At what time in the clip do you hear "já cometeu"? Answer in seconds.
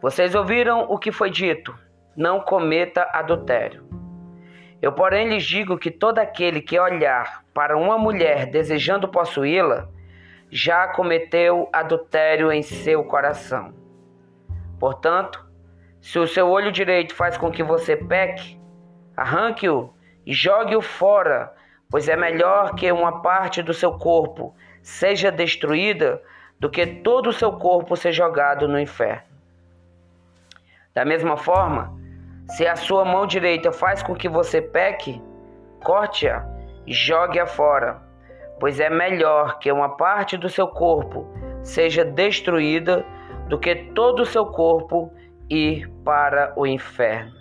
10.50-11.68